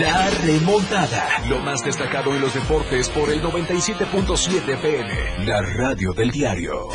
[0.00, 1.26] La remontada.
[1.48, 5.46] Lo más destacado en los deportes por el 97.7 FM.
[5.46, 6.88] La radio del diario.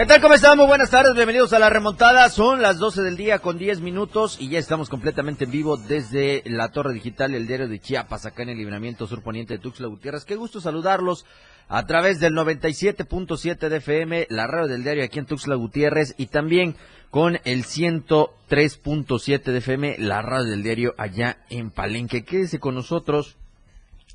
[0.00, 0.22] ¿Qué tal?
[0.22, 0.56] ¿Cómo están?
[0.56, 2.30] Muy buenas tardes, bienvenidos a la remontada.
[2.30, 6.42] Son las 12 del día con 10 minutos y ya estamos completamente en vivo desde
[6.46, 10.24] la Torre Digital, el diario de Chiapas, acá en el libramiento surponiente de Tuxtla Gutiérrez.
[10.24, 11.26] Qué gusto saludarlos
[11.68, 16.28] a través del 97.7 de FM, la radio del diario aquí en Tuxtla Gutiérrez y
[16.28, 16.76] también
[17.10, 22.24] con el 103.7 de FM, la radio del diario allá en Palenque.
[22.24, 23.36] Quédese con nosotros.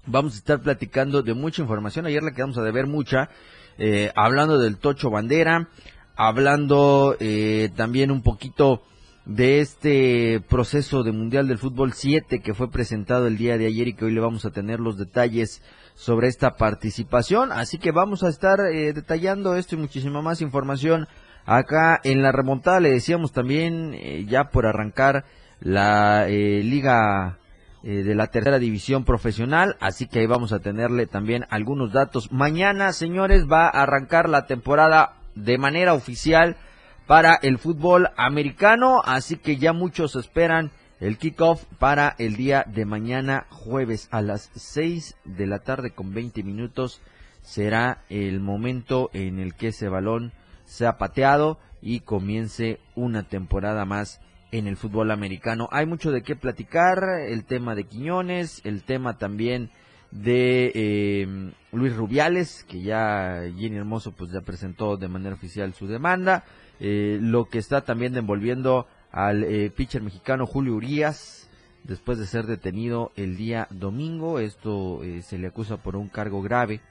[0.08, 2.08] Vamos a estar platicando de mucha información.
[2.08, 3.30] Ayer le quedamos a deber mucha
[3.78, 5.70] eh, hablando del Tocho Bandera,
[6.16, 8.84] hablando eh, también un poquito
[9.26, 13.88] de este proceso de Mundial del Fútbol 7 que fue presentado el día de ayer
[13.88, 15.62] y que hoy le vamos a tener los detalles
[15.96, 17.52] sobre esta participación.
[17.52, 21.08] Así que vamos a estar eh, detallando esto y muchísima más información
[21.46, 22.80] acá en la remontada.
[22.80, 25.26] Le decíamos también ya por arrancar
[25.60, 27.39] la Liga
[27.88, 32.31] eh, de la tercera división profesional, así que ahí vamos a tenerle también algunos datos.
[32.31, 36.58] Mañana, señores, va a arrancar la temporada de manera oficial
[37.05, 42.86] para el fútbol americano, así que ya muchos esperan el kickoff para el día de
[42.86, 47.02] mañana jueves a las 6 de la tarde con 20 minutos
[47.44, 50.31] será el momento en el que ese balón
[50.66, 54.20] sea pateado y comience una temporada más
[54.52, 55.68] en el fútbol americano.
[55.72, 59.72] Hay mucho de qué platicar, el tema de Quiñones, el tema también
[60.12, 65.88] de eh, Luis Rubiales, que ya Jenny Hermoso pues ya presentó de manera oficial su
[65.88, 66.46] demanda,
[66.80, 71.50] eh, lo que está también envolviendo al eh, pitcher mexicano Julio Urias,
[71.84, 76.82] después de ser detenido el día domingo, esto se le acusa por un cargo grave,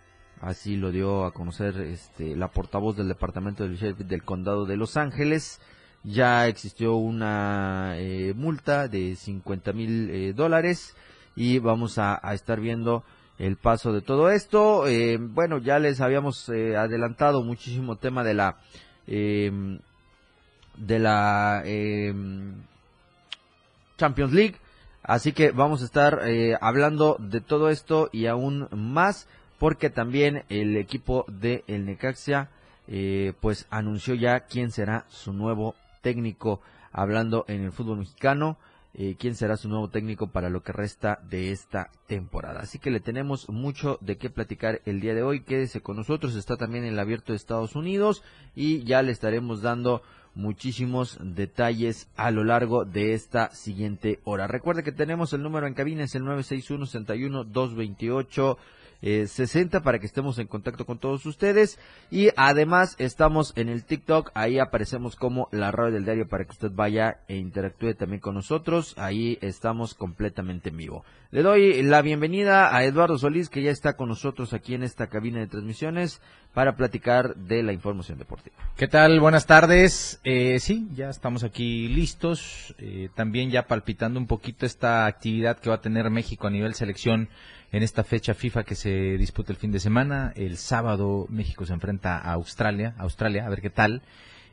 [0.40, 4.76] así lo dio a conocer este, la portavoz del departamento del sheriff del condado de
[4.76, 5.60] Los Ángeles,
[6.04, 10.94] ya existió una eh, multa de 50 mil eh, dólares
[11.34, 13.02] y vamos a, estar viendo
[13.38, 14.86] el paso de todo esto.
[14.86, 18.58] Eh, bueno, ya les habíamos adelantado muchísimo tema de la
[19.06, 19.80] em,
[20.76, 22.54] de la em,
[23.96, 24.56] Champions League,
[25.02, 26.20] así que vamos a estar
[26.60, 29.28] hablando de todo esto y aún más
[29.58, 32.50] porque también el equipo de el Necaxia
[33.40, 36.60] pues anunció ya quién será su nuevo técnico
[36.92, 38.58] hablando en el fútbol mexicano.
[38.96, 42.60] Eh, quién será su nuevo técnico para lo que resta de esta temporada.
[42.60, 45.40] Así que le tenemos mucho de qué platicar el día de hoy.
[45.40, 48.22] Quédese con nosotros, está también en el abierto de Estados Unidos
[48.54, 50.02] y ya le estaremos dando
[50.36, 54.46] muchísimos detalles a lo largo de esta siguiente hora.
[54.46, 58.58] Recuerde que tenemos el número en cabina, es el 961 61 228
[59.06, 61.78] eh, 60 para que estemos en contacto con todos ustedes.
[62.10, 66.52] Y además estamos en el TikTok, ahí aparecemos como la radio del diario para que
[66.52, 68.94] usted vaya e interactúe también con nosotros.
[68.96, 71.04] Ahí estamos completamente en vivo.
[71.30, 75.08] Le doy la bienvenida a Eduardo Solís, que ya está con nosotros aquí en esta
[75.08, 76.22] cabina de transmisiones
[76.54, 78.56] para platicar de la información deportiva.
[78.76, 79.20] ¿Qué tal?
[79.20, 80.20] Buenas tardes.
[80.24, 82.74] Eh, sí, ya estamos aquí listos.
[82.78, 86.74] Eh, también ya palpitando un poquito esta actividad que va a tener México a nivel
[86.74, 87.28] selección
[87.74, 90.32] en esta fecha FIFA que se disputa el fin de semana.
[90.36, 94.02] El sábado México se enfrenta a Australia, Australia, a ver qué tal.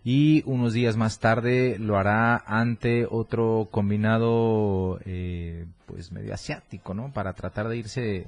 [0.04, 7.14] Y unos días más tarde lo hará ante otro combinado, eh, pues medio asiático, ¿no?
[7.14, 8.28] Para tratar de irse eh,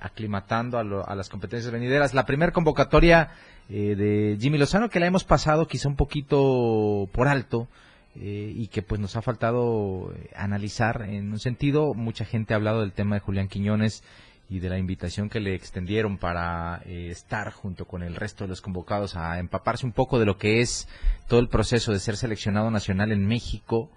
[0.00, 2.14] aclimatando a, las competencias venideras.
[2.14, 3.30] La primera convocatoria
[3.68, 7.66] eh, de Jimmy Lozano, que la hemos pasado quizá un poquito por alto,
[8.14, 11.94] y que pues nos ha faltado analizar en un sentido.
[11.94, 14.02] Mucha gente ha hablado del tema de Julián Quiñones
[14.50, 18.48] y de la invitación que le extendieron para eh, estar junto con el resto de
[18.48, 20.88] los convocados a empaparse un poco de lo que es
[21.28, 23.92] todo el proceso de ser seleccionado nacional en México.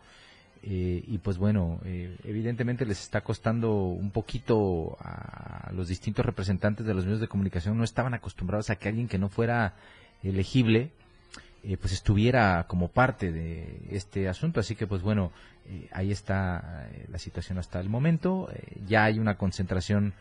[0.61, 6.85] Eh, y pues bueno, eh, evidentemente les está costando un poquito a los distintos representantes
[6.85, 9.73] de los medios de comunicación, no estaban acostumbrados a que alguien que no fuera
[10.21, 10.91] elegible,
[11.79, 14.59] pues estuviera como parte de este asunto.
[14.59, 15.31] Así que pues bueno,
[15.91, 18.49] ahí está la situación hasta el momento.
[18.85, 20.13] ya hay una concentración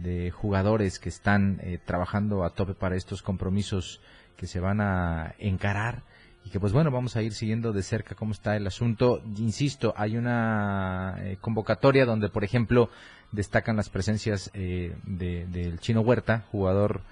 [0.00, 4.00] de jugadores que están eh, trabajando a tope para estos compromisos
[4.36, 6.02] que se van a encarar
[6.44, 9.92] y que pues bueno vamos a ir siguiendo de cerca cómo está el asunto insisto
[9.96, 12.88] hay una eh, convocatoria donde por ejemplo
[13.30, 17.02] destacan las presencias eh, del chino Huerta jugador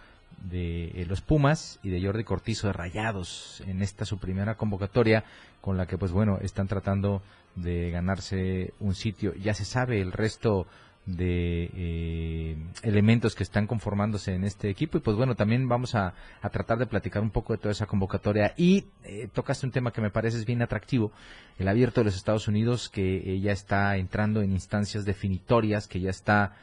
[0.43, 5.25] de los Pumas y de Jordi Cortizo de Rayados en esta su primera convocatoria
[5.61, 7.23] con la que pues bueno están tratando
[7.55, 9.35] de ganarse un sitio.
[9.35, 10.67] Ya se sabe el resto
[11.09, 16.13] de eh, elementos que están conformándose en este equipo y pues bueno también vamos a,
[16.53, 18.53] tratar de platicar un poco de toda esa convocatoria.
[18.57, 21.11] Y eh, tocaste un tema que me parece bien atractivo
[21.59, 26.01] el abierto de los Estados Unidos que eh, ya está entrando en instancias definitorias que
[26.01, 26.57] ya está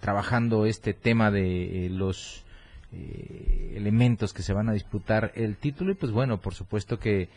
[0.00, 2.44] trabajando este tema de los
[3.74, 5.92] elementos que se van a disputar el título.
[5.92, 7.28] Y pues bueno por supuesto que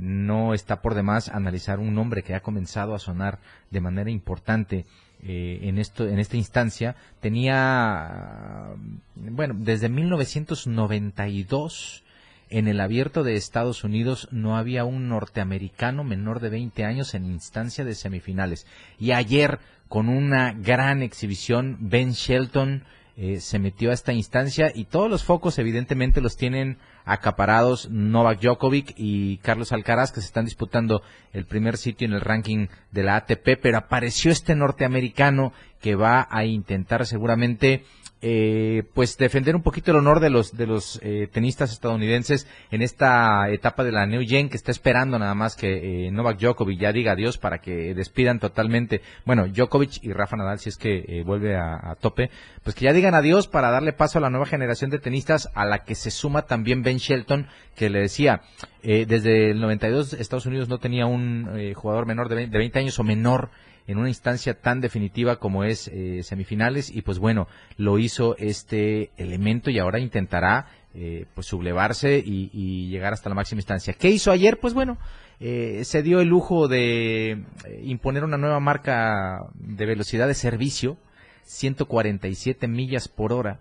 [0.00, 3.38] no está por demás analizar un nombre que ha comenzado a sonar
[3.70, 4.84] de manera importante
[5.22, 6.96] eh, en esto en esta instancia.
[7.20, 8.74] Tenía
[9.16, 12.04] bueno desde 1992
[12.50, 17.26] en el abierto de Estados Unidos no había un norteamericano menor de 20 años en
[17.26, 18.66] instancia de semifinales.
[18.98, 19.58] Y ayer
[19.88, 22.84] con una gran exhibición Ben Shelton
[23.20, 28.40] eh, se metió a esta instancia y todos los focos evidentemente los tienen acaparados Novak
[28.40, 33.02] Djokovic y Carlos Alcaraz que se están disputando el primer sitio en el ranking de
[33.02, 37.84] la ATP, pero apareció este norteamericano que va a intentar seguramente
[38.20, 42.82] eh, pues defender un poquito el honor de los de los eh, tenistas estadounidenses en
[42.82, 46.80] esta etapa de la New Gen que está esperando nada más que eh, Novak Djokovic
[46.80, 51.04] ya diga adiós para que despidan totalmente bueno Djokovic y Rafa Nadal si es que
[51.06, 52.30] eh, vuelve a, tope
[52.64, 55.64] pues que ya digan adiós para darle paso a la nueva generación de tenistas a
[55.64, 58.42] la que se suma también Ben Shelton que le decía
[58.82, 62.98] desde el 92 Estados Unidos no tenía un jugador menor de 20, de 20 años
[62.98, 63.50] o menor
[63.88, 67.48] en una instancia tan definitiva como es eh, semifinales y pues bueno,
[67.78, 73.60] lo hizo este elemento y ahora intentará eh, pues sublevarse y, llegar hasta la máxima
[73.60, 73.94] instancia.
[73.94, 74.60] ¿Qué hizo ayer?
[74.60, 74.98] Pues bueno,
[75.40, 77.44] eh, se dio el lujo de
[77.82, 80.98] imponer una nueva marca de velocidad de servicio,
[81.44, 83.60] 147 millas por hora.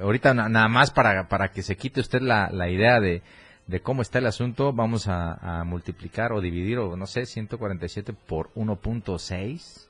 [0.00, 3.22] ahorita nada más para, para que se quite usted la, la idea de,
[3.66, 8.52] de cómo está el asunto, vamos a, multiplicar o dividir, o no sé, 147 por
[8.54, 9.86] 1.6.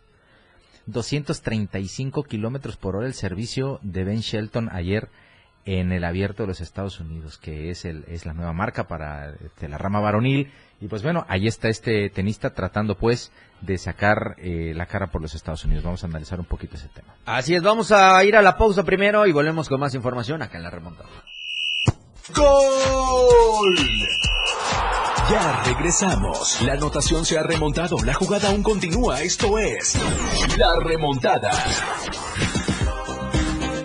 [0.87, 5.09] 235 kilómetros por hora el servicio de Ben Shelton ayer
[5.65, 9.31] en el abierto de los Estados Unidos, que es, el, es la nueva marca para
[9.31, 10.53] este, la rama varonil.
[10.81, 13.33] Y pues bueno, ahí está este tenista tratando pues
[13.63, 15.83] de sacar eh, la cara por los Estados Unidos.
[15.83, 17.17] Vamos a analizar un poquito ese tema.
[17.25, 20.57] Así es, vamos a ir a la pausa primero y volvemos con más información acá
[20.57, 21.09] en la remontada.
[22.35, 23.77] ¡Gol!
[25.31, 26.61] Ya regresamos.
[26.63, 27.97] La anotación se ha remontado.
[28.05, 29.23] La jugada aún continúa.
[29.23, 29.97] Esto es
[30.57, 31.53] La Remontada.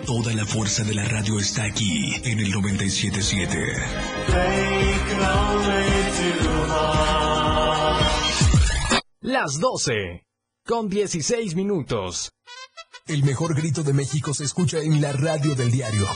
[0.04, 3.58] Toda la fuerza de la radio está aquí en el 977.
[9.20, 10.24] Las 12
[10.66, 12.32] con 16 minutos.
[13.06, 16.08] El mejor grito de México se escucha en la radio del diario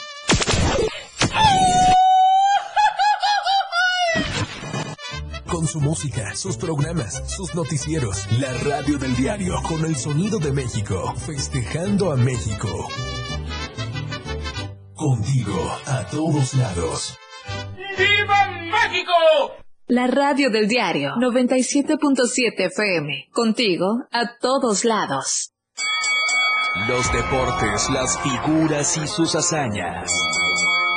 [5.56, 8.30] con su música, sus programas, sus noticieros.
[8.32, 12.68] La radio del diario con el sonido de México, festejando a México.
[14.94, 17.16] Contigo a todos lados.
[17.96, 19.12] ¡Viva México!
[19.86, 23.28] La radio del diario 97.7 FM.
[23.32, 25.54] Contigo a todos lados.
[26.86, 30.12] Los deportes, las figuras y sus hazañas.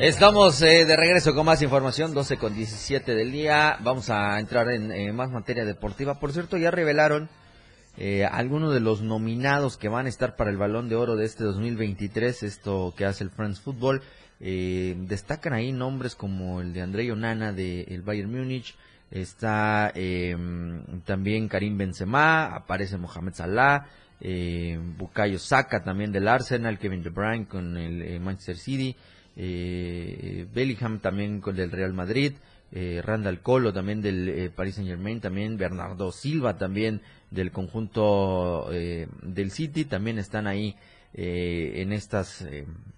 [0.00, 3.76] Estamos eh, de regreso con más información, 12 con 17 del día.
[3.82, 6.18] Vamos a entrar en más materia deportiva.
[6.18, 7.28] Por cierto, ya revelaron
[7.98, 11.26] eh, algunos de los nominados que van a estar para el Balón de Oro de
[11.26, 14.00] este 2023, esto que hace el France Football.
[14.40, 18.74] Eh, destacan ahí nombres como el de Andrei Onana del Bayern Múnich,
[19.10, 23.86] está em, también Karim Benzema, aparece Mohamed Salah,
[24.18, 28.96] eh, Bukayo Saka también del Arsenal, Kevin De Bruyne con el eh, Manchester City,
[29.42, 32.34] eh, Bellingham también con del Real Madrid,
[32.72, 38.68] eh, Randall Colo también del eh, Paris Saint Germain, también Bernardo Silva también del conjunto
[38.70, 40.76] eh, del City, también están ahí
[41.12, 42.46] en estas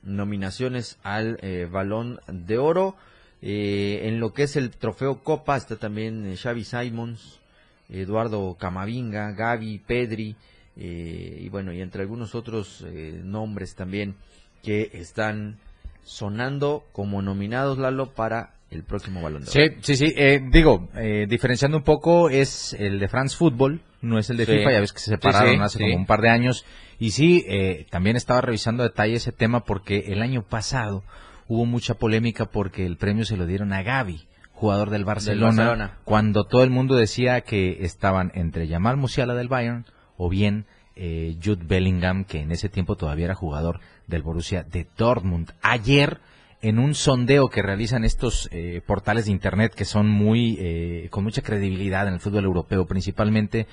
[0.03, 1.39] nominaciones al
[1.73, 2.95] balón de oro.
[3.41, 7.41] en lo que es el trofeo Copa está también Xavi Simons,
[7.89, 10.37] Eduardo Camavinga, Gaby, Pedri,
[10.77, 12.85] y bueno, y entre algunos otros
[13.25, 14.15] nombres también
[14.63, 15.57] que están
[16.05, 20.13] sonando como nominados, Lalo, para el próximo Balón de Sí, sí, sí.
[20.17, 24.47] Eh, digo, eh, diferenciando un poco, es el de France Football, no es el de
[24.47, 24.53] Sí.
[24.59, 26.65] FIFA, ya ves que se separaron Sí, sí, hace como un par de años.
[26.99, 31.05] Y sí, eh, también estaba revisando a detalle ese tema porque el año pasado
[31.49, 35.99] hubo mucha polémica porque el premio se lo dieron a Gaby, jugador del Barcelona, Barcelona.
[36.05, 39.85] cuando todo el mundo decía que estaban entre Jamal Musiala del Bayern
[40.17, 44.87] o bien eh, Jude Bellingham, que en ese tiempo todavía era jugador del Borussia de
[44.97, 45.53] Dortmund.
[45.63, 46.21] Ayer,
[46.61, 51.25] en un sondeo que realizan estos eh, portales de internet que son muy eh, con
[51.25, 53.67] mucha credibilidad en el fútbol europeo, principalmente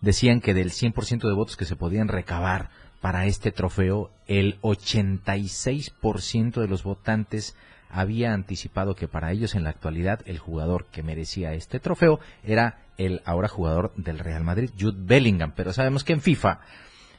[0.00, 6.60] decían que del 100% de votos que se podían recabar para este trofeo, el 86%
[6.60, 7.56] de los votantes
[7.88, 12.80] había anticipado que para ellos en la actualidad el jugador que merecía este trofeo era
[12.98, 15.52] el ahora jugador del Real Madrid, Jude Bellingham.
[15.54, 16.60] Pero sabemos que en FIFA,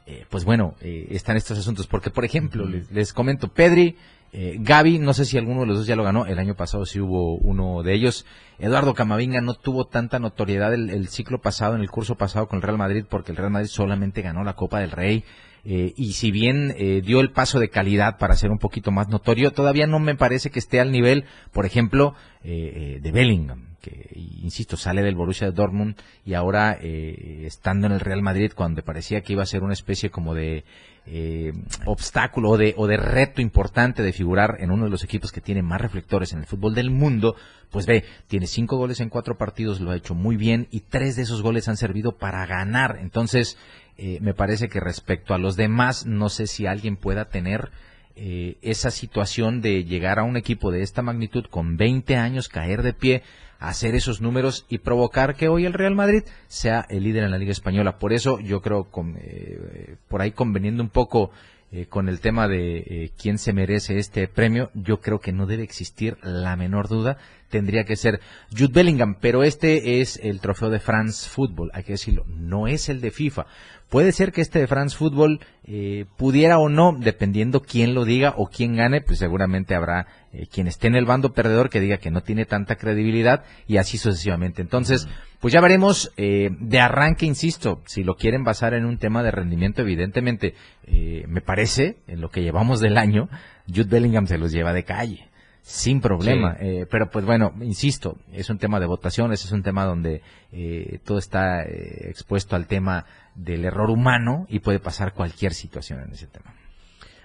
[0.08, 1.86] eh, pues bueno, eh, están estos asuntos.
[1.86, 3.96] Porque, por ejemplo, les, les comento, Pedri,
[4.34, 6.86] eh, Gaby, no sé si alguno de los dos ya lo ganó, el año pasado
[6.86, 8.26] sí hubo uno de ellos.
[8.58, 12.58] Eduardo Camavinga no tuvo tanta notoriedad el, el ciclo pasado, en el curso pasado con
[12.58, 15.24] el Real Madrid, porque el Real Madrid solamente ganó la Copa del Rey.
[15.70, 19.10] Eh, y si bien eh, dio el paso de calidad para ser un poquito más
[19.10, 23.76] notorio, todavía no me parece que esté al nivel, por ejemplo, eh, eh, de Bellingham,
[23.88, 28.84] que, insisto, sale del Borussia Dortmund y ahora eh, estando en el Real Madrid, cuando
[28.84, 30.64] parecía que iba a ser una especie como de
[31.06, 31.54] eh,
[31.86, 35.42] obstáculo o de, o de reto importante de figurar en uno de los equipos que
[35.42, 37.36] tiene más reflectores en el fútbol del mundo,
[37.70, 41.16] pues ve, tiene cinco goles en cuatro partidos, lo ha hecho muy bien y tres
[41.16, 42.98] de esos goles han servido para ganar.
[43.02, 43.58] Entonces,
[43.98, 47.72] eh, me parece que respecto a los demás, no sé si alguien pueda tener
[48.20, 52.82] eh, esa situación de llegar a un equipo de esta magnitud con 20 años, caer
[52.82, 53.22] de pie,
[53.60, 57.38] hacer esos números y provocar que hoy el Real Madrid sea el líder en la
[57.38, 57.98] Liga Española.
[57.98, 61.32] Por eso yo creo, con, eh, por ahí conveniendo un poco
[61.70, 65.46] eh, con el tema de eh, quién se merece este premio, yo creo que no
[65.46, 67.18] debe existir la menor duda.
[67.50, 68.22] Tendría que ser
[68.52, 72.88] Jude Bellingham, pero este es el trofeo de France Football, hay que decirlo, no es
[72.88, 73.48] el de FIFA.
[73.90, 78.34] Puede ser que este de France Football eh, pudiera o no, dependiendo quién lo diga
[78.36, 81.98] o quién gane, pues seguramente habrá eh, quien esté en el bando perdedor que diga
[81.98, 84.62] que no tiene tanta credibilidad y así sucesivamente.
[84.62, 85.08] Entonces,
[85.40, 89.32] pues ya veremos eh, de arranque, insisto, si lo quieren basar en un tema de
[89.32, 90.54] rendimiento, evidentemente,
[90.86, 93.30] eh, me parece, en lo que llevamos del año,
[93.68, 95.27] Jude Bellingham se los lleva de calle
[95.68, 96.56] sin problema.
[96.58, 96.66] Sí.
[96.66, 100.22] Eh, pero pues bueno, insisto, es un tema de votaciones, es un tema donde
[100.54, 103.06] eh, todo está eh, expuesto al tema
[103.36, 106.56] del error humano y puede pasar cualquier situación en ese tema.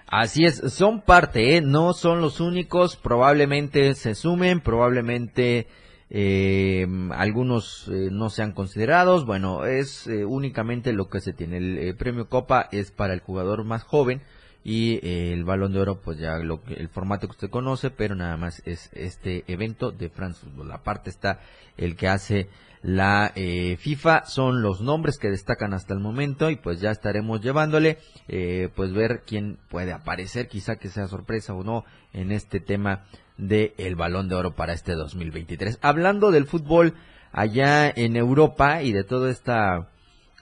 [0.07, 1.61] Así es, son parte, ¿eh?
[1.61, 5.67] no son los únicos, probablemente se sumen, probablemente
[6.09, 11.57] eh, algunos eh, no sean considerados, bueno, es únicamente lo que se tiene.
[11.57, 14.21] El premio Copa es para el jugador más joven
[14.63, 17.91] y eh, el Balón de Oro, pues ya lo que, el formato que usted conoce,
[17.91, 20.71] pero nada más es este evento de France Football.
[20.71, 21.39] Aparte está
[21.77, 22.49] el que hace
[22.81, 27.41] la eh, FIFA, son los nombres que destacan hasta el momento y pues ya estaremos
[27.41, 32.59] llevándole, eh, pues ver quién puede aparecer, quizá que sea sorpresa o no en este
[32.59, 33.05] tema
[33.37, 35.79] de el Balón de Oro para este 2023.
[35.81, 36.93] Hablando del fútbol
[37.31, 39.89] allá en Europa y de toda esta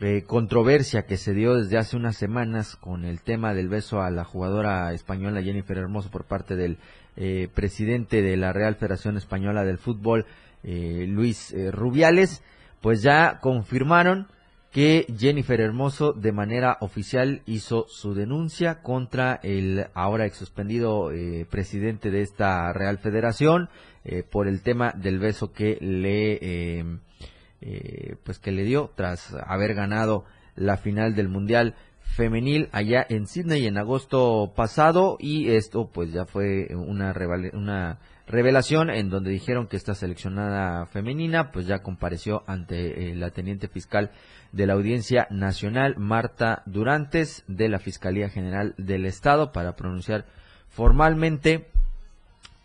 [0.01, 4.09] eh, controversia que se dio desde hace unas semanas con el tema del beso a
[4.09, 6.77] la jugadora española Jennifer Hermoso por parte del
[7.17, 10.25] eh, presidente de la Real Federación Española del Fútbol,
[10.63, 12.43] eh, Luis eh, Rubiales,
[12.81, 14.27] pues ya confirmaron
[14.71, 21.45] que Jennifer Hermoso de manera oficial hizo su denuncia contra el ahora ex suspendido eh,
[21.49, 23.69] presidente de esta Real Federación
[24.05, 26.99] eh, por el tema del beso que le
[27.61, 30.25] eh, pues que le dio tras haber ganado
[30.55, 35.17] la final del mundial femenil allá en Sydney en agosto pasado.
[35.19, 37.13] Y esto pues ya fue una
[37.53, 43.31] una revelación en donde dijeron que esta seleccionada femenina pues ya compareció ante eh, la
[43.31, 44.11] teniente fiscal
[44.51, 50.25] de la Audiencia Nacional Marta Durantes de la Fiscalía General del Estado para pronunciar
[50.69, 51.70] formalmente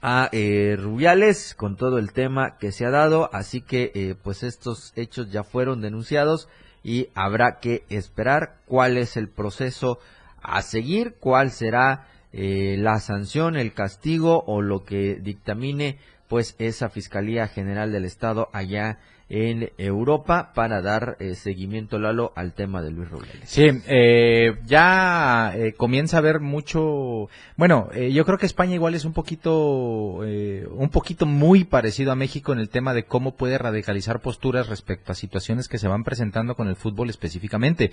[0.08, 4.44] a eh, Rubiales con todo el tema que se ha dado, así que eh, pues
[4.44, 6.48] estos hechos ya fueron denunciados
[6.84, 9.98] y habrá que esperar cuál es el proceso
[10.40, 15.98] a seguir, cuál será eh, la sanción, el castigo o lo que dictamine
[16.28, 18.98] pues esa Fiscalía General del Estado allá en
[19.28, 23.48] Europa para dar eh, seguimiento Lalo al tema de Luis Rubiales.
[23.48, 27.28] Sí, eh, ya eh, comienza a haber mucho.
[27.56, 32.16] Bueno, eh, yo creo que España igual es un poquito, un poquito muy parecido a
[32.16, 36.04] México en el tema de cómo puede radicalizar posturas respecto a situaciones que se van
[36.04, 37.90] presentando con el fútbol específicamente.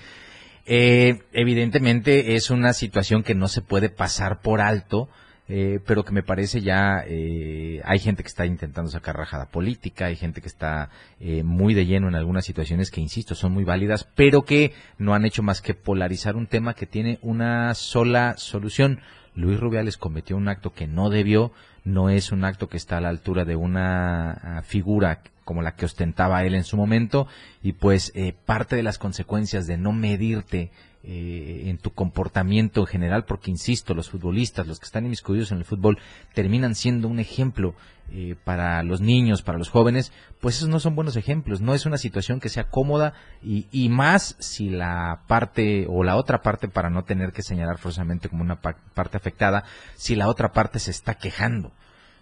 [0.66, 5.10] Evidentemente es una situación que no se puede pasar por alto
[5.50, 10.06] eh, pero que me parece ya eh, hay gente que está intentando sacar rajada política,
[10.06, 13.66] hay gente que está eh, muy de lleno en algunas situaciones que, insisto, son muy
[13.66, 18.36] válidas, pero que no han hecho más que polarizar un tema que tiene una sola
[18.38, 19.02] solución.
[19.36, 21.52] Luis Rubiales cometió un acto que no debió,
[21.84, 25.76] no es un acto que está a la altura de una ah, figura como la
[25.76, 27.28] que ostentaba él en su momento
[27.62, 28.14] y pues
[28.46, 30.72] parte de las consecuencias de no medirte
[31.06, 35.58] eh, en tu comportamiento en general, porque insisto, los futbolistas, los que están inmiscuidos en
[35.58, 35.98] el fútbol,
[36.34, 37.76] terminan siendo un ejemplo
[38.12, 41.86] eh, para los niños, para los jóvenes, pues esos no son buenos ejemplos, no es
[41.86, 46.70] una situación que sea cómoda y, y más si la parte o la otra parte,
[46.70, 50.92] para no tener que señalar forzosamente como una parte afectada, si la otra parte se
[50.92, 51.74] está quejando.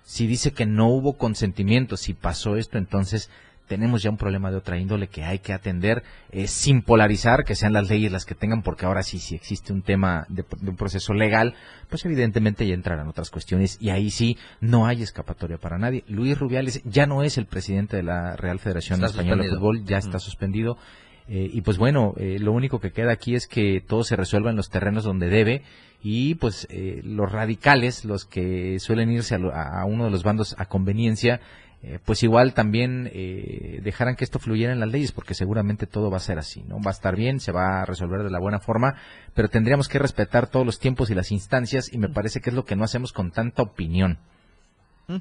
[0.03, 3.29] Si dice que no hubo consentimiento, si pasó esto, entonces
[3.71, 7.55] tenemos ya un problema de otra índole que hay que atender eh, sin polarizar, que
[7.55, 10.75] sean las leyes las que tengan, porque ahora sí, si existe un tema de, un
[10.75, 11.53] proceso legal,
[11.89, 16.03] pues evidentemente ya entrarán otras cuestiones y ahí sí no hay escapatoria para nadie.
[16.09, 19.99] Luis Rubiales ya no es el presidente de la Real Federación Española de Fútbol, ya
[19.99, 20.77] está suspendido.
[21.29, 24.49] Eh, y pues bueno, eh, lo único que queda aquí es que todo se resuelva
[24.49, 25.61] en los terrenos donde debe
[26.03, 26.67] y pues
[27.03, 31.39] los radicales, los que suelen irse a, uno de los bandos a conveniencia,
[31.83, 36.11] eh, pues igual también eh, dejaran que esto fluyera en las leyes, porque seguramente todo
[36.11, 36.79] va a ser así, ¿no?
[36.79, 38.95] Va a estar bien, se va a resolver de la buena forma,
[39.33, 42.55] pero tendríamos que respetar todos los tiempos y las instancias, y me parece que es
[42.55, 44.19] lo que no hacemos con tanta opinión.
[45.07, 45.17] Mm.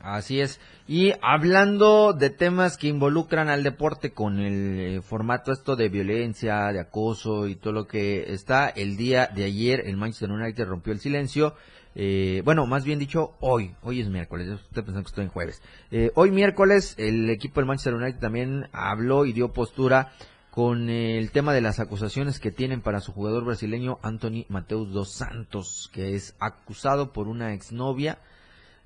[0.00, 0.60] Así es.
[0.86, 6.70] Y hablando de temas que involucran al deporte con el eh, formato esto de violencia,
[6.72, 10.92] de acoso y todo lo que está, el día de ayer el Manchester United rompió
[10.92, 11.54] el silencio
[11.98, 15.62] eh, bueno, más bien dicho, hoy, hoy es miércoles, estoy pensando que estoy en jueves.
[15.90, 20.12] Eh, hoy miércoles el equipo del Manchester United también habló y dio postura
[20.50, 25.12] con el tema de las acusaciones que tienen para su jugador brasileño Anthony Mateus dos
[25.14, 28.18] Santos, que es acusado por una exnovia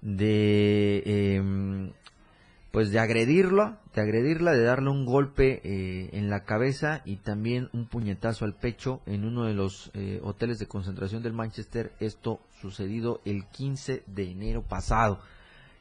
[0.03, 1.93] de eh,
[2.71, 7.69] pues de agredirlo, de agredirla, de darle un golpe eh, en la cabeza y también
[7.73, 11.93] un puñetazo al pecho en uno de los eh, hoteles de concentración del Manchester.
[11.99, 15.21] Esto sucedido el 15 de enero pasado.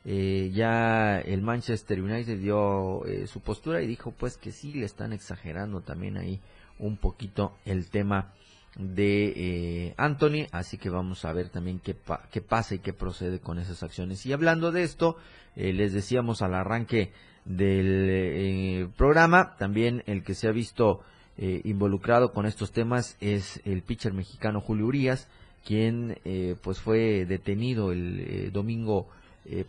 [0.05, 5.13] Eh, ya el Manchester United dio su postura y dijo pues que sí le están
[5.13, 6.39] exagerando también ahí
[6.79, 8.33] un poquito el tema
[8.77, 11.95] de Anthony, así que vamos a ver también qué,
[12.31, 14.25] qué pasa y qué procede con esas acciones.
[14.25, 15.17] Y hablando de esto,
[15.55, 17.11] eh, les decíamos al arranque
[17.43, 21.01] del eh, programa, también el que se ha visto
[21.37, 25.27] eh, involucrado con estos temas es el pitcher mexicano Julio Urias,
[25.65, 26.17] quien
[26.63, 29.09] pues fue detenido el domingo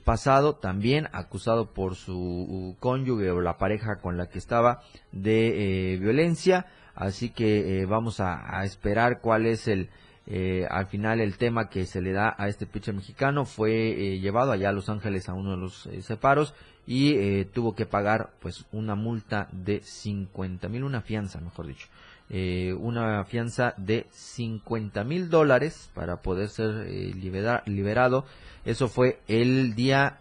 [0.04, 6.66] pasado, también acusado por su cónyuge o la pareja con la que estaba de violencia.
[6.94, 9.88] Así que vamos a, esperar cuál es el,
[10.26, 14.20] eh, al final el tema que se le da a este pitcher mexicano fue eh,
[14.20, 16.54] llevado allá a Los Ángeles a uno de los eh, separos
[16.86, 21.86] y tuvo que pagar pues una multa de 50 mil, una fianza mejor dicho,
[22.80, 26.88] una fianza de 50 mil dólares para poder ser
[27.66, 28.24] liberado.
[28.64, 30.18] Eso fue el día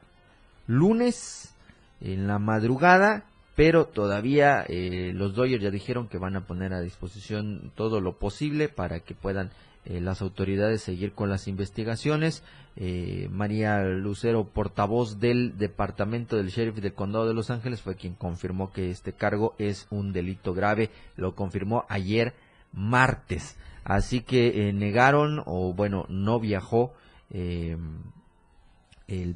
[0.67, 1.55] lunes
[2.01, 3.23] en la madrugada
[3.60, 8.69] pero todavía los Dodgers ya dijeron que van a poner a disposición todo lo posible
[8.69, 9.52] para que puedan
[9.84, 12.41] eh, las autoridades seguir con las investigaciones.
[12.78, 18.13] Eh, María Lucero, portavoz del Departamento del Sheriff del Condado de Los Ángeles, fue quien
[18.13, 20.89] confirmó que este cargo es un delito grave.
[21.17, 22.36] Lo confirmó ayer
[22.72, 23.58] martes.
[23.84, 26.93] Así que eh, negaron, o bueno, no viajó
[27.30, 27.76] el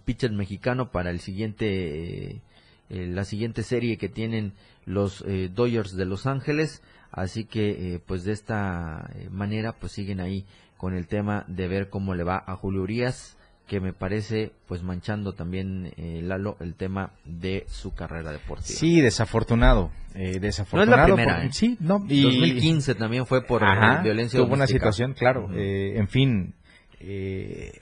[0.06, 2.42] pitcher mexicano para el siguiente,
[2.90, 4.54] la siguiente serie que tienen
[4.86, 6.82] los Dodgers de Los Ángeles.
[7.14, 10.46] Así que, eh, pues de esta eh, manera, pues siguen ahí
[10.78, 14.82] con el tema de ver cómo le va a Julio Urias, que me parece, pues
[14.82, 18.80] manchando también, eh, Lalo, el tema de su carrera deportiva.
[18.80, 19.92] Sí, desafortunado.
[20.16, 20.98] desafortunado.
[20.98, 21.52] No es la primera.
[21.52, 22.04] Sí, no.
[22.10, 22.24] Y...
[22.24, 23.62] 2015 también fue por
[24.02, 25.50] violencia Tuvo una situación, claro.
[25.54, 26.56] en fin,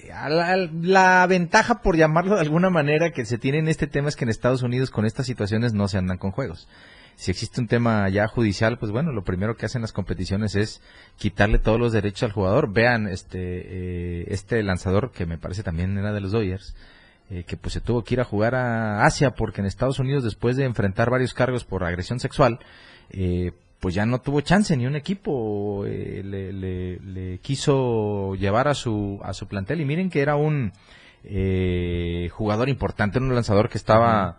[0.09, 4.15] la, la, ventaja, por llamarlo de alguna manera, que se tiene en este tema es
[4.15, 6.67] que en Estados Unidos con estas situaciones no se andan con juegos
[7.21, 10.81] si existe un tema ya judicial, pues bueno, lo primero que hacen las competiciones es
[11.17, 12.73] quitarle todos los derechos al jugador.
[12.73, 16.75] Vean este eh, este lanzador que me parece también era de los Dodgers,
[17.29, 20.23] eh, que pues se tuvo que ir a jugar a Asia porque en Estados Unidos
[20.23, 22.57] después de enfrentar varios cargos por agresión sexual,
[23.11, 23.51] eh,
[23.81, 29.33] pues ya no tuvo chance ni un equipo le, le, quiso llevar a su a
[29.33, 30.71] su plantel y miren que era un
[32.29, 34.37] jugador importante, un lanzador que estaba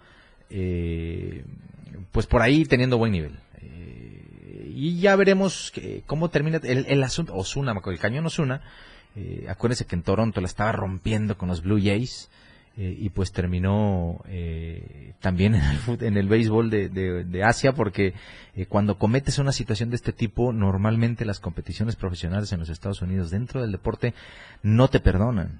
[2.12, 3.38] pues por ahí teniendo buen nivel.
[3.60, 5.72] Eh, y ya veremos
[6.06, 7.34] cómo termina el, asunto.
[7.34, 8.60] Osuna, el cañón Osuna,
[9.14, 12.30] Eh, acuérdense que en Toronto la estaba rompiendo con los Blue Jays.
[12.78, 17.74] Eh, y pues terminó eh, también en el, en el béisbol de, de- de Asia
[17.74, 18.14] porque
[18.56, 23.02] eh, cuando cometes una situación de este tipo normalmente las competiciones profesionales en los Estados
[23.02, 24.14] Unidos dentro del deporte
[24.62, 25.58] no te perdonan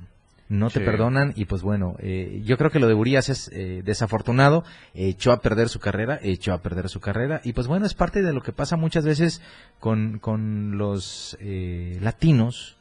[0.49, 3.83] no te perdonan y pues bueno eh, yo creo que lo de Urias es eh,
[3.85, 7.93] desafortunado echó a perder su carrera echó a perder su carrera y pues bueno es
[7.93, 9.43] parte de lo que pasa muchas veces
[9.81, 12.77] con, con los eh, latinos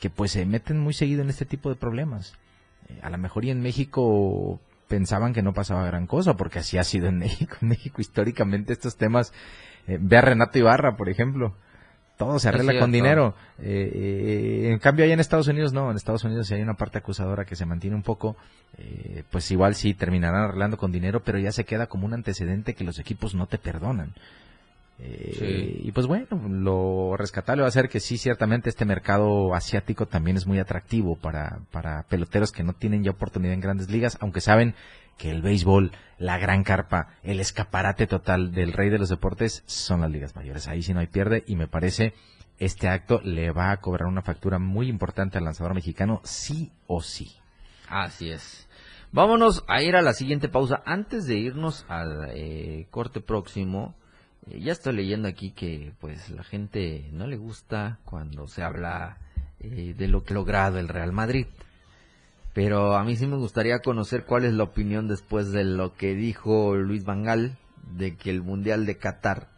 [0.00, 2.34] que pues se meten muy seguido en este tipo de problemas
[3.02, 6.84] a lo mejor y en México pensaban que no pasaba gran cosa, porque así ha
[6.84, 7.56] sido en México.
[7.62, 9.32] En México históricamente estos temas,
[9.86, 11.54] eh, ve a Renato Ibarra, por ejemplo,
[12.16, 13.34] todo se arregla con dinero.
[13.58, 16.74] Eh, eh, en cambio, allá en Estados Unidos no, en Estados Unidos si hay una
[16.74, 18.36] parte acusadora que se mantiene un poco,
[18.78, 22.74] eh, pues igual sí terminarán arreglando con dinero, pero ya se queda como un antecedente
[22.74, 24.14] que los equipos no te perdonan.
[24.98, 25.80] Eh, Sí.
[25.88, 30.36] Y pues bueno, lo rescatable va a ser que sí, ciertamente este mercado asiático también
[30.36, 34.40] es muy atractivo para, para peloteros que no tienen ya oportunidad en grandes ligas, aunque
[34.40, 34.74] saben
[35.18, 40.00] que el béisbol, la gran carpa, el escaparate total del rey de los deportes son
[40.00, 40.68] las ligas mayores.
[40.68, 42.14] Ahí sí no hay pierde y me parece
[42.58, 47.02] este acto le va a cobrar una factura muy importante al lanzador mexicano, sí o
[47.02, 47.36] sí.
[47.88, 48.68] Así es.
[49.12, 50.82] Vámonos a ir a la siguiente pausa.
[50.84, 53.94] Antes de irnos al eh, corte próximo,
[54.46, 59.18] ya estoy leyendo aquí que pues la gente no le gusta cuando se habla
[59.60, 61.46] eh, de lo que ha logrado el Real Madrid.
[62.52, 66.14] Pero a mí sí me gustaría conocer cuál es la opinión después de lo que
[66.14, 67.58] dijo Luis Vangal
[67.96, 69.48] de que el Mundial de Qatar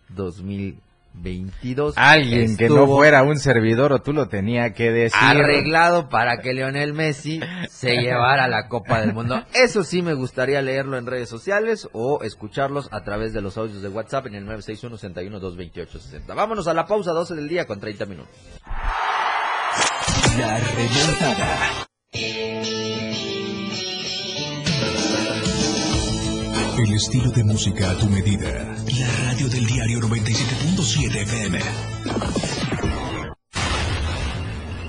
[1.14, 5.18] 2022 Alguien que no fuera un servidor o tú lo tenía que decir.
[5.20, 9.42] arreglado para que Lionel Messi se llevara la Copa del Mundo.
[9.52, 13.82] Eso sí me gustaría leerlo en redes sociales o escucharlos a través de los audios
[13.82, 16.34] de WhatsApp en el 961-61-228-60.
[16.34, 18.34] Vámonos a la pausa 12 del día con 30 minutos.
[20.38, 21.86] La remontada.
[26.78, 28.76] El estilo de música a tu medida.
[29.00, 31.58] La radio del diario 97.7 FM.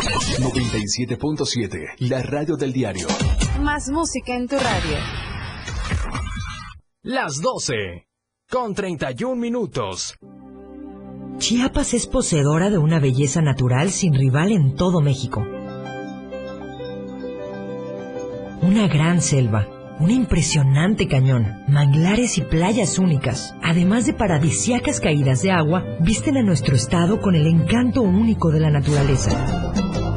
[0.00, 2.08] 97.7.
[2.08, 3.06] La radio del diario.
[3.60, 4.96] Más música en tu radio.
[7.02, 8.06] Las 12.
[8.50, 10.16] Con 31 minutos.
[11.36, 15.46] Chiapas es poseedora de una belleza natural sin rival en todo México.
[18.62, 19.68] Una gran selva,
[20.00, 26.42] un impresionante cañón, manglares y playas únicas, además de paradisíacas caídas de agua, visten a
[26.42, 29.74] nuestro estado con el encanto único de la naturaleza.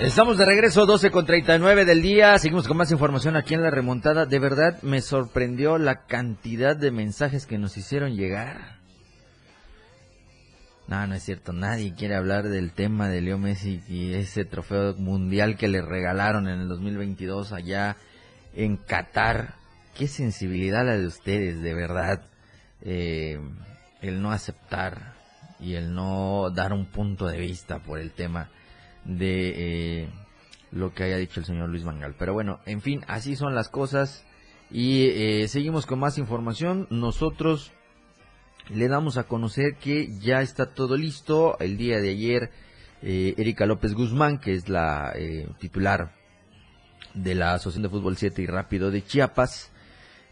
[0.00, 2.38] Estamos de regreso 12 con 39 del día.
[2.38, 4.26] Seguimos con más información aquí en la remontada.
[4.26, 8.76] De verdad me sorprendió la cantidad de mensajes que nos hicieron llegar.
[10.86, 11.54] No, no es cierto.
[11.54, 16.46] Nadie quiere hablar del tema de Leo Messi y ese trofeo mundial que le regalaron
[16.46, 17.96] en el 2022 allá
[18.54, 19.54] en Qatar.
[19.96, 22.20] Qué sensibilidad la de ustedes, de verdad.
[22.82, 23.40] Eh,
[24.02, 25.14] el no aceptar
[25.58, 28.50] y el no dar un punto de vista por el tema
[29.06, 30.08] de eh,
[30.72, 32.14] lo que haya dicho el señor Luis Mangal.
[32.18, 34.24] Pero bueno, en fin, así son las cosas
[34.70, 36.86] y eh, seguimos con más información.
[36.90, 37.72] Nosotros
[38.68, 41.56] le damos a conocer que ya está todo listo.
[41.60, 42.50] El día de ayer,
[43.02, 45.14] eh, Erika López Guzmán, que es la
[45.60, 46.12] titular
[47.14, 49.72] de la Asociación de Fútbol 7 y Rápido de Chiapas,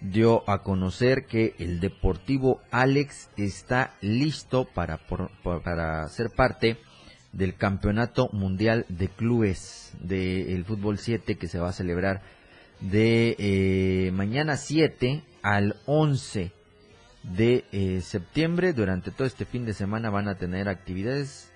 [0.01, 5.31] dio a conocer que el Deportivo Alex está listo para, por-
[5.63, 6.77] para ser parte
[7.37, 12.23] del Campeonato Mundial de Clubes del Fútbol 7 que se va a celebrar
[12.81, 16.53] de eh, mañana 7 al 11
[17.23, 18.73] de eh, septiembre.
[18.73, 21.53] Durante todo este fin de semana van a tener actividades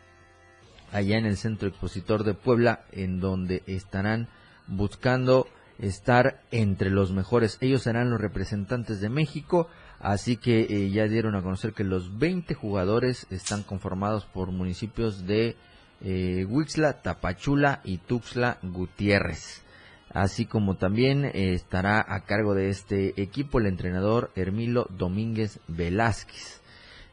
[0.92, 4.28] allá en el Centro Expositor de Puebla, en donde estarán
[4.66, 5.46] buscando
[5.78, 7.58] estar entre los mejores.
[7.60, 9.68] Ellos serán los representantes de México,
[10.00, 15.26] así que eh, ya dieron a conocer que los 20 jugadores están conformados por municipios
[15.26, 15.56] de
[16.00, 19.62] eh, Huixla, Tapachula y Tuxtla Gutiérrez.
[20.10, 26.60] Así como también eh, estará a cargo de este equipo el entrenador Hermilo Domínguez Velázquez.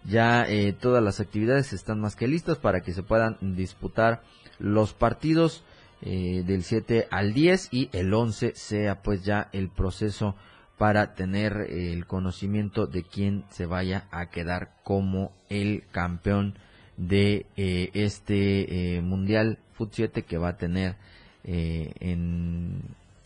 [0.04, 4.22] Ya eh, todas las actividades están más que listas para que se puedan disputar
[4.60, 5.64] los partidos
[6.02, 10.36] del 7 al 10 y el 11 sea pues ya el proceso
[10.78, 16.56] para tener el conocimiento de quién se vaya a quedar como el campeón
[16.98, 20.96] de eh, este Mundial Foot 7 que va a tener
[21.44, 22.82] en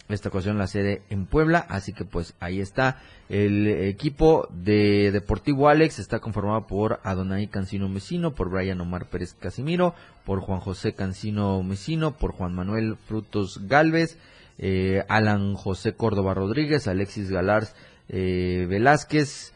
[0.10, 3.00] esta ocasión la sede en Puebla, así que pues ahí está.
[3.30, 9.36] El equipo de Deportivo Alex está conformado por Adonai Cancino Mesino, por Brian Omar Pérez
[9.36, 9.94] Casimiro,
[10.26, 14.18] por Juan José Cancino Mesino, por Juan Manuel Frutos Galvez,
[14.60, 17.76] eh, Alan José Córdoba Rodríguez, Alexis Galars
[18.10, 19.54] eh, Velázquez,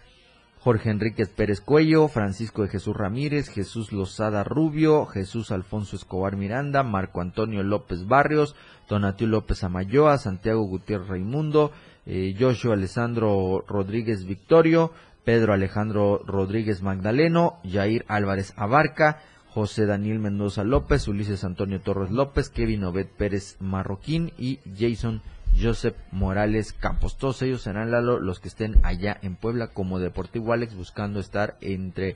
[0.59, 6.83] Jorge Enríquez Pérez Cuello, Francisco de Jesús Ramírez, Jesús Lozada Rubio, Jesús Alfonso Escobar Miranda,
[6.83, 8.55] Marco Antonio López Barrios,
[8.87, 11.71] Donatio López Amayoa, Santiago Gutiérrez Raimundo,
[12.05, 14.93] eh, Joshua Alessandro Rodríguez Victorio,
[15.25, 19.21] Pedro Alejandro Rodríguez Magdaleno, Jair Álvarez Abarca,
[19.53, 25.21] José Daniel Mendoza López, Ulises Antonio Torres López, Kevin Obed Pérez Marroquín y Jason
[25.61, 27.19] Joseph Morales Campos.
[27.19, 31.55] Todos ellos serán Lalo, los que estén allá en Puebla como Deportivo Alex buscando estar
[31.61, 32.15] entre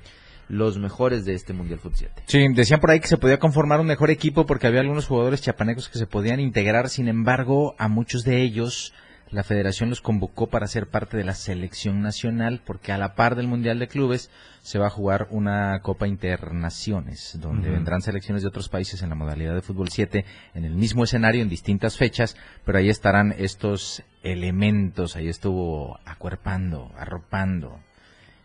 [0.50, 2.24] los mejores de este Mundial Fut 7.
[2.26, 5.44] Sí, decían por ahí que se podía conformar un mejor equipo porque había algunos jugadores
[5.44, 8.94] chapanecos que se podían integrar, sin embargo, a muchos de ellos
[9.30, 13.36] la federación los convocó para ser parte de la selección nacional porque a la par
[13.36, 14.30] del Mundial de Clubes
[14.62, 19.16] se va a jugar una Copa Internaciones donde vendrán selecciones de otros países en la
[19.16, 24.04] modalidad de fútbol 7 en el mismo escenario en distintas fechas, pero ahí estarán estos
[24.24, 27.80] elementos, ahí estuvo acuerpando, arropando,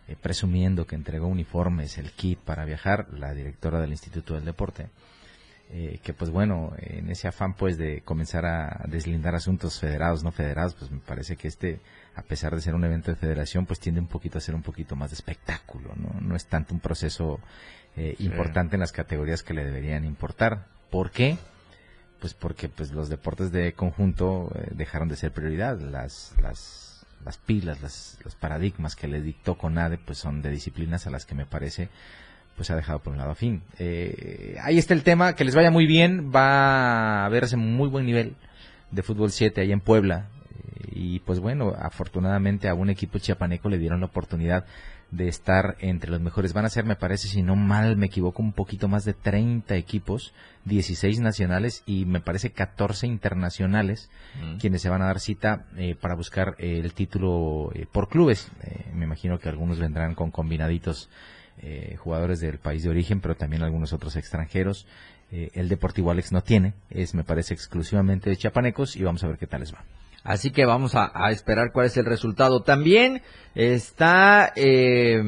[0.08, 4.90] eh, presumiendo que entregó uniformes, el kit para viajar, la directora del Instituto del Deporte.
[5.74, 10.30] Eh, que pues bueno, en ese afán pues de comenzar a deslindar asuntos federados, no
[10.30, 11.80] federados, pues me parece que este,
[12.14, 14.60] a pesar de ser un evento de federación, pues tiende un poquito a ser un
[14.60, 17.40] poquito más de espectáculo, no, no es tanto un proceso
[17.96, 20.66] eh, importante en las categorías que le deberían importar.
[20.90, 21.38] ¿Por qué?
[22.20, 27.38] Pues porque pues los deportes de conjunto eh, dejaron de ser prioridad, las, las, las
[27.38, 31.34] pilas, las, los paradigmas que le dictó CONADE pues son de disciplinas a las que
[31.34, 31.88] me parece
[32.56, 33.62] pues ha dejado por un lado a fin.
[33.78, 38.06] Eh, ahí está el tema, que les vaya muy bien, va a verse muy buen
[38.06, 38.34] nivel
[38.90, 40.28] de fútbol 7 ahí en Puebla.
[40.50, 44.66] Eh, y pues bueno, afortunadamente a un equipo chiapaneco le dieron la oportunidad
[45.10, 46.54] de estar entre los mejores.
[46.54, 49.74] Van a ser, me parece, si no mal me equivoco, un poquito más de 30
[49.76, 50.32] equipos,
[50.64, 54.08] 16 nacionales y me parece 14 internacionales,
[54.58, 58.50] quienes se van a dar cita eh, para buscar el título por clubes.
[58.94, 61.10] me imagino que algunos vendrán con combinaditos
[61.62, 64.86] eh, jugadores del país de origen, pero también algunos otros extranjeros.
[65.30, 69.28] Eh, el Deportivo Alex no tiene, es me parece exclusivamente de chiapanecos y vamos a
[69.28, 69.84] ver qué tal les va.
[70.24, 72.62] Así que vamos a, esperar cuál es el resultado.
[72.62, 73.22] También
[73.54, 75.22] está eh,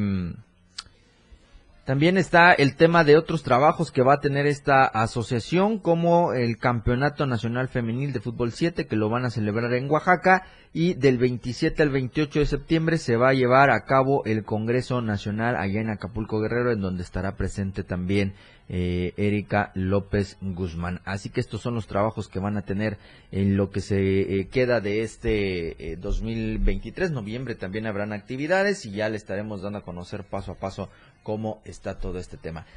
[1.85, 6.57] también está el tema de otros trabajos que va a tener esta asociación, como el
[6.57, 11.19] Campeonato Nacional Femenil de Fútbol 7, que lo van a celebrar en Oaxaca, y del
[11.19, 15.79] 27 al 28 de septiembre se va a llevar a cabo el Congreso Nacional allá
[15.79, 18.33] en Acapulco Guerrero, en donde estará presente también
[18.67, 21.01] eh, Erika López Guzmán.
[21.05, 22.97] Así que estos son los trabajos que van a tener
[23.31, 27.11] en lo que se eh, queda de este 2023.
[27.11, 30.89] Eh, Noviembre también habrán actividades y ya le estaremos dando a conocer paso a paso
[31.25, 32.67] cómo está todo este tema.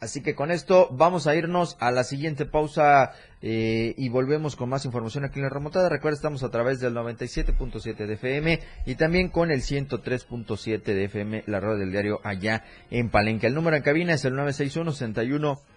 [0.00, 4.68] Así que con esto vamos a irnos a la siguiente pausa eh, y volvemos con
[4.68, 5.88] más información aquí en la remontada.
[5.88, 11.44] Recuerda, estamos a través del 97.7 de FM y también con el 103.7 de FM,
[11.46, 13.46] la radio del diario allá en Palenque.
[13.46, 15.71] El número en cabina es el 961 61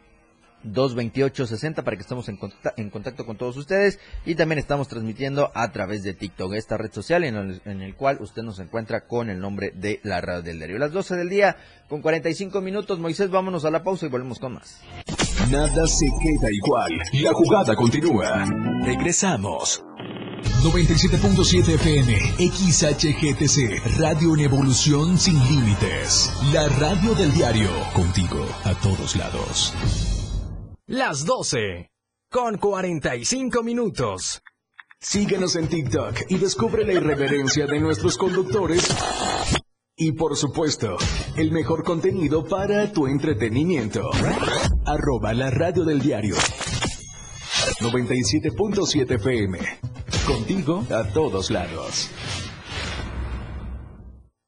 [0.65, 6.03] 228-60 para que estemos en contacto, con todos ustedes y también estamos transmitiendo a través
[6.03, 9.99] de TikTok, esta red social en el, cual usted nos encuentra con el nombre de
[10.03, 10.77] la radio del diario.
[10.77, 11.55] Las 12 del día
[11.87, 14.81] con 45 minutos, Moisés, vámonos a la pausa y volvemos con más.
[15.51, 18.45] Nada se queda igual, la jugada continúa.
[18.83, 19.83] Regresamos.
[20.63, 26.31] 97.7 FM, XHGTC, Radio en Evolución Sin Límites.
[26.53, 30.14] La radio del diario, contigo a todos lados.
[30.87, 31.89] Las 12
[32.29, 34.43] con 45 minutos.
[34.99, 38.95] Síguenos en TikTok y descubre la irreverencia de nuestros conductores.
[39.97, 40.95] Y por supuesto,
[41.37, 44.11] el mejor contenido para tu entretenimiento.
[44.85, 46.35] arroba la radio del diario.
[47.79, 49.57] 97.7 FM.
[50.27, 52.11] Contigo a todos lados.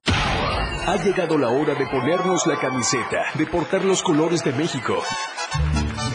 [0.06, 5.02] Ha llegado la hora de ponernos la camiseta, de portar los colores de México,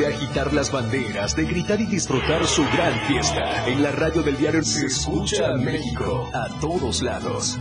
[0.03, 3.69] de agitar las banderas, de gritar y disfrutar su gran fiesta.
[3.69, 7.57] En la radio del diario se escucha a México a todos lados.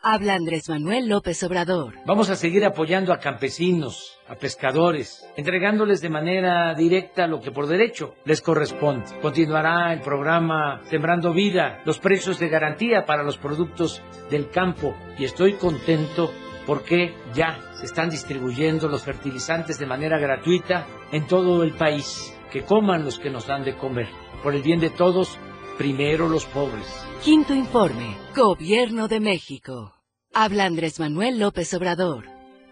[0.00, 1.92] Habla Andrés Manuel López Obrador.
[2.06, 7.66] Vamos a seguir apoyando a campesinos, a pescadores, entregándoles de manera directa lo que por
[7.66, 9.04] derecho les corresponde.
[9.20, 15.26] Continuará el programa Sembrando Vida, los precios de garantía para los productos del campo y
[15.26, 16.32] estoy contento
[16.70, 22.32] porque ya se están distribuyendo los fertilizantes de manera gratuita en todo el país.
[22.52, 24.06] Que coman los que nos dan de comer.
[24.44, 25.36] Por el bien de todos,
[25.76, 26.86] primero los pobres.
[27.24, 28.16] Quinto informe.
[28.36, 29.96] Gobierno de México.
[30.32, 32.26] Habla Andrés Manuel López Obrador.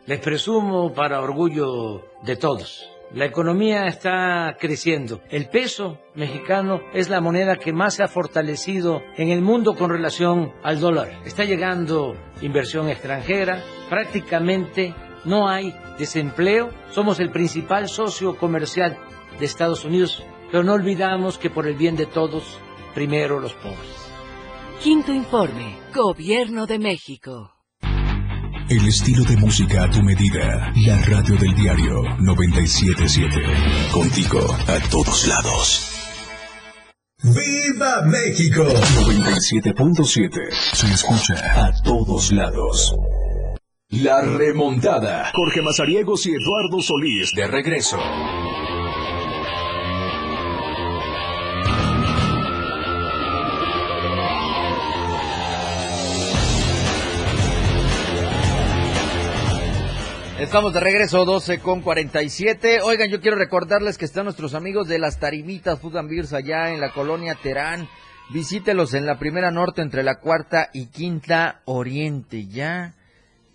[0.06, 2.88] Les presumo para orgullo de todos.
[3.14, 5.22] La economía está creciendo.
[5.30, 9.90] El peso mexicano es la moneda que más se ha fortalecido en el mundo con
[9.90, 11.22] relación al dólar.
[11.24, 13.62] Está llegando inversión extranjera.
[13.88, 14.94] Prácticamente
[15.24, 16.68] no hay desempleo.
[16.90, 18.98] Somos el principal socio comercial
[19.38, 20.22] de Estados Unidos.
[20.50, 22.58] Pero no olvidamos que por el bien de todos,
[22.94, 24.10] primero los pobres.
[24.82, 25.78] Quinto informe.
[25.94, 27.57] Gobierno de México.
[28.70, 30.70] El estilo de música a tu medida.
[30.86, 33.90] La radio del diario 977.
[33.90, 35.90] Contigo a todos lados.
[37.22, 38.64] ¡Viva México!
[38.64, 40.50] 97.7.
[40.74, 42.94] Se escucha a todos lados.
[43.88, 45.30] La remontada.
[45.34, 47.96] Jorge Mazariegos y Eduardo Solís de regreso.
[60.48, 62.80] Estamos de regreso 12 con 47.
[62.80, 66.80] Oigan, yo quiero recordarles que están nuestros amigos de las Tarimitas Food and allá en
[66.80, 67.86] la colonia Terán.
[68.30, 72.46] Visítelos en la primera norte entre la cuarta y quinta oriente.
[72.46, 72.94] Ya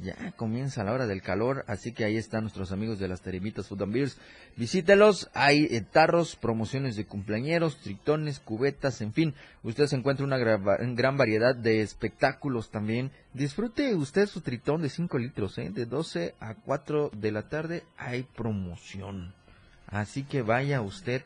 [0.04, 3.68] ya comienza la hora del calor, así que ahí están nuestros amigos de las Tarimitas
[3.68, 4.18] Food and Beers.
[4.58, 10.38] Visítelos, hay eh, tarros, promociones de cumpleañeros, tritones, cubetas, en fin, usted se encuentra una
[10.38, 13.12] gran variedad de espectáculos también.
[13.34, 15.72] Disfrute usted su tritón de 5 litros, ¿eh?
[15.74, 19.34] de 12 a 4 de la tarde hay promoción.
[19.88, 21.24] Así que vaya usted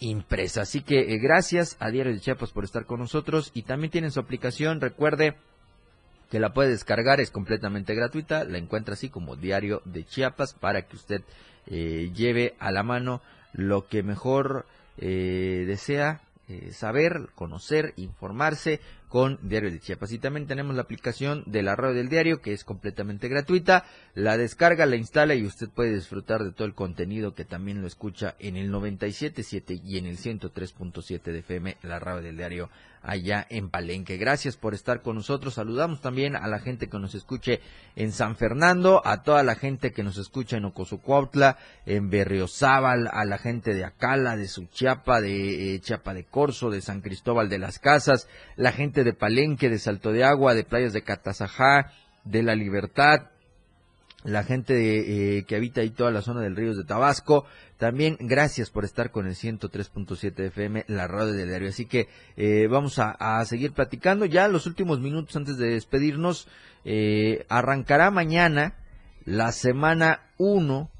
[0.00, 0.62] impresa.
[0.62, 3.50] Así que eh, gracias a Diario de Chiapas por estar con nosotros.
[3.54, 5.36] Y también tienen su aplicación, recuerde
[6.30, 10.82] que la puede descargar, es completamente gratuita, la encuentra así como Diario de Chiapas para
[10.82, 11.22] que usted
[11.66, 14.66] eh, lleve a la mano lo que mejor
[14.98, 16.22] eh, desea
[16.72, 20.12] saber, conocer, informarse con Diario de Chiapas.
[20.12, 23.84] Y también tenemos la aplicación de la radio del diario que es completamente gratuita.
[24.14, 27.86] La descarga, la instala y usted puede disfrutar de todo el contenido que también lo
[27.86, 32.70] escucha en el 97.7 y en el 103.7 de FM, la radio del diario
[33.02, 34.16] allá en Palenque.
[34.16, 35.54] Gracias por estar con nosotros.
[35.54, 37.60] Saludamos también a la gente que nos escuche
[37.96, 43.24] en San Fernando, a toda la gente que nos escucha en Ocosucuautla, en Berriozábal, a
[43.24, 47.58] la gente de Acala, de Suchiapa, de eh, Chiapa de Corzo, de San Cristóbal de
[47.58, 51.92] las Casas, la gente de Palenque, de Salto de Agua, de Playas de Catazajá,
[52.24, 53.28] de La Libertad,
[54.24, 57.44] la gente eh, que habita ahí toda la zona del Ríos de Tabasco.
[57.76, 61.68] También gracias por estar con el 103.7 FM, la radio del diario.
[61.68, 64.24] Así que eh, vamos a, seguir platicando.
[64.24, 66.48] Ya los últimos minutos antes de despedirnos,
[66.84, 68.74] eh, arrancará mañana
[69.24, 70.90] la semana 1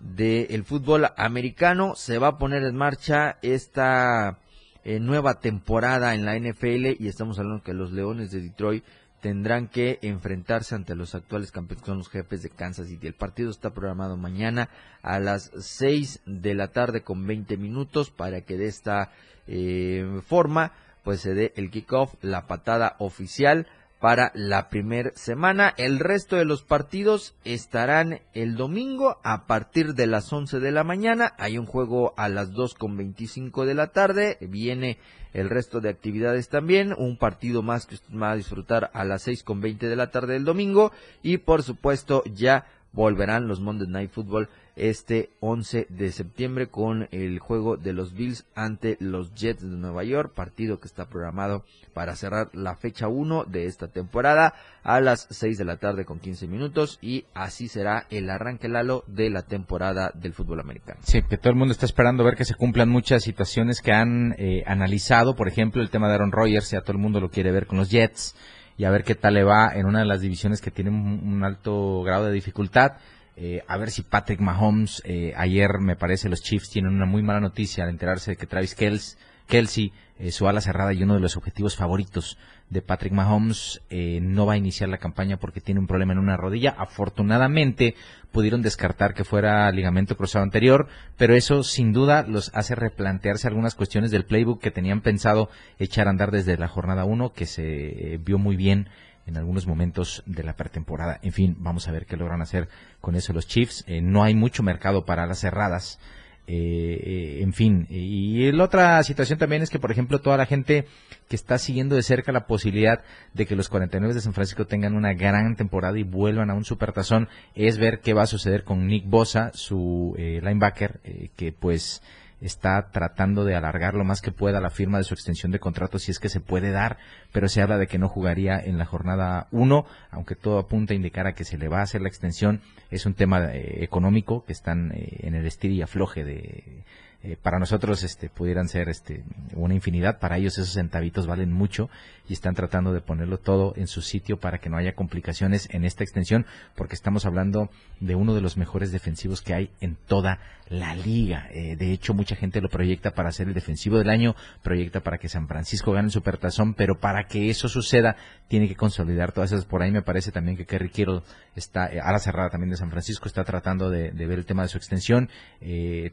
[0.00, 1.94] del fútbol americano.
[1.94, 4.38] Se va a poner en marcha esta
[4.84, 8.84] nueva temporada en la NFL y estamos hablando que los Leones de Detroit
[9.22, 13.06] tendrán que enfrentarse ante los actuales campeones, que son los jefes de Kansas City.
[13.06, 14.68] El partido está programado mañana
[15.00, 19.12] a las 6 de la tarde con 20 minutos para que de esta
[19.46, 20.72] eh, forma
[21.04, 23.68] pues se dé el kickoff, la patada oficial
[24.02, 25.72] para la primera semana.
[25.76, 30.82] El resto de los partidos estarán el domingo a partir de las 11 de la
[30.82, 31.34] mañana.
[31.38, 34.38] Hay un juego a las 2 con 25 de la tarde.
[34.40, 34.98] Viene
[35.32, 36.92] el resto de actividades también.
[36.98, 40.10] Un partido más que usted va a disfrutar a las 6 con 20 de la
[40.10, 40.90] tarde del domingo.
[41.22, 47.38] Y por supuesto ya volverán los Monday Night Football este 11 de septiembre con el
[47.38, 52.16] juego de los Bills ante los Jets de Nueva York, partido que está programado para
[52.16, 56.46] cerrar la fecha 1 de esta temporada a las 6 de la tarde con 15
[56.46, 61.00] minutos y así será el arranque Lalo de la temporada del fútbol americano.
[61.02, 64.34] Sí, que todo el mundo está esperando ver que se cumplan muchas situaciones que han
[64.38, 67.52] eh, analizado, por ejemplo, el tema de Aaron Rodgers, ya todo el mundo lo quiere
[67.52, 68.34] ver con los Jets
[68.78, 71.44] y a ver qué tal le va en una de las divisiones que tiene un
[71.44, 72.92] alto grado de dificultad
[73.36, 77.22] eh, a ver si Patrick Mahomes, eh, ayer me parece los Chiefs tienen una muy
[77.22, 81.20] mala noticia al enterarse de que Travis Kelsey, eh, su ala cerrada y uno de
[81.20, 82.36] los objetivos favoritos
[82.68, 86.38] de Patrick Mahomes, no va a iniciar la campaña porque tiene un problema en una
[86.38, 86.74] rodilla.
[86.78, 87.96] Afortunadamente
[88.30, 93.74] pudieron descartar que fuera ligamento cruzado anterior, pero eso sin duda los hace replantearse algunas
[93.74, 98.18] cuestiones del playbook que tenían pensado echar a andar desde la jornada 1, que se
[98.24, 98.88] vio muy bien
[99.32, 101.18] en algunos momentos de la pretemporada.
[101.22, 102.68] En fin, vamos a ver qué logran hacer
[103.00, 103.82] con eso los Chiefs.
[103.86, 105.98] Eh, no hay mucho mercado para las cerradas.
[106.46, 110.44] Eh, eh, en fin, y la otra situación también es que, por ejemplo, toda la
[110.44, 110.86] gente
[111.28, 113.00] que está siguiendo de cerca la posibilidad
[113.32, 116.64] de que los 49 de San Francisco tengan una gran temporada y vuelvan a un
[116.64, 121.00] supertazón, es ver qué va a suceder con Nick Bosa, su linebacker,
[121.36, 122.02] que pues
[122.42, 125.98] está tratando de alargar lo más que pueda la firma de su extensión de contrato
[125.98, 126.98] si es que se puede dar,
[127.32, 130.96] pero se habla de que no jugaría en la jornada 1, aunque todo apunta a
[130.96, 132.60] indicar a que se le va a hacer la extensión.
[132.90, 136.84] Es un tema eh, económico que están eh, en el estilo y afloje de
[137.24, 139.22] eh, para nosotros este pudieran ser este
[139.54, 140.18] una infinidad.
[140.18, 141.88] Para ellos esos centavitos valen mucho
[142.28, 145.84] y están tratando de ponerlo todo en su sitio para que no haya complicaciones en
[145.84, 147.70] esta extensión porque estamos hablando
[148.00, 151.48] de uno de los mejores defensivos que hay en toda la liga.
[151.52, 155.18] Eh, de hecho mucha gente lo proyecta para ser el defensivo del año proyecta para
[155.18, 158.16] que San Francisco gane el supertazón pero para que eso suceda
[158.48, 159.64] tiene que consolidar todas esas.
[159.64, 161.22] Por ahí me parece también que Kerry Kittle
[161.54, 164.46] está eh, a la cerrada también de San Francisco está tratando de, de ver el
[164.46, 165.28] tema de su extensión.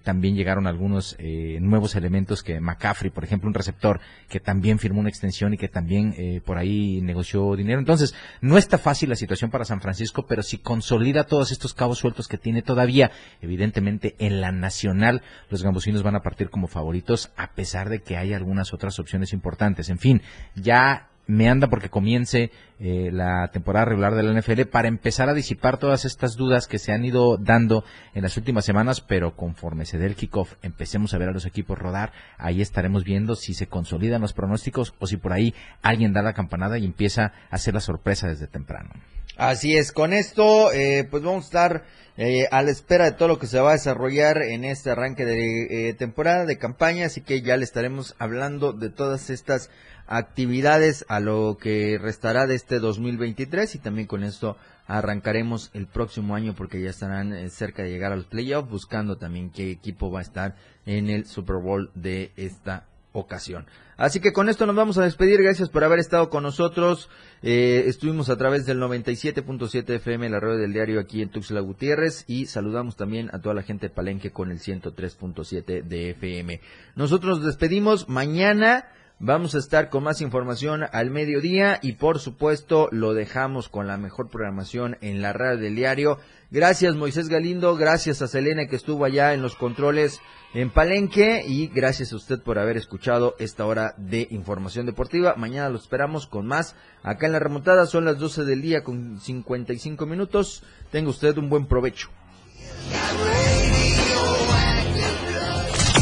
[0.03, 4.99] También llegaron algunos eh, nuevos elementos que McCaffrey, por ejemplo, un receptor que también firmó
[4.99, 7.79] una extensión y que también eh, por ahí negoció dinero.
[7.79, 11.99] Entonces, no está fácil la situación para San Francisco, pero si consolida todos estos cabos
[11.99, 17.31] sueltos que tiene todavía, evidentemente en la nacional los gambusinos van a partir como favoritos
[17.35, 19.89] a pesar de que hay algunas otras opciones importantes.
[19.89, 20.21] En fin,
[20.55, 22.49] ya me anda porque comience
[22.79, 26.79] eh, la temporada regular de la NFL para empezar a disipar todas estas dudas que
[26.79, 27.83] se han ido dando
[28.15, 31.45] en las últimas semanas, pero conforme se dé el kickoff, empecemos a ver a los
[31.45, 35.53] equipos rodar, ahí estaremos viendo si se consolidan los pronósticos o si por ahí
[35.83, 38.89] alguien da la campanada y empieza a hacer la sorpresa desde temprano.
[39.37, 41.83] Así es, con esto eh, pues vamos a estar
[42.17, 45.25] eh, a la espera de todo lo que se va a desarrollar en este arranque
[45.25, 49.69] de temporada de campaña, así que ya le estaremos hablando de todas estas
[50.09, 54.57] actividades a lo que restará de este 2023 y también con esto
[54.87, 59.17] arrancaremos el próximo año porque ya estarán eh, cerca de llegar a los playoffs buscando
[59.17, 60.55] también qué equipo va a estar
[60.87, 63.67] en el Super Bowl de esta ocasión.
[63.97, 65.43] Así que con esto nos vamos a despedir.
[65.43, 67.09] Gracias por haber estado con nosotros.
[67.43, 72.23] Eh, estuvimos a través del 97.7 FM, la red del diario aquí en Tuxtla Gutiérrez
[72.25, 76.61] y saludamos también a toda la gente de Palenque con el 103.7 de FM.
[76.95, 78.87] Nosotros nos despedimos mañana.
[79.21, 83.97] Vamos a estar con más información al mediodía y por supuesto lo dejamos con la
[83.97, 86.19] mejor programación en la radio del diario.
[86.51, 90.21] Gracias Moisés Galindo, gracias a Selena que estuvo allá en los controles
[90.53, 95.35] en Palenque y gracias a usted por haber escuchado esta hora de información deportiva.
[95.35, 96.77] Mañana lo esperamos con más.
[97.03, 100.63] Acá en la remontada son las 12 del día con 55 minutos.
[100.91, 102.09] Tenga usted un buen provecho.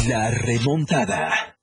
[0.06, 1.57] La remontada.